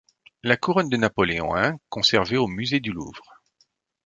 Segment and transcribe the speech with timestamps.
[0.41, 3.43] La couronne de Napoléon I, conservée au musée du Louvre.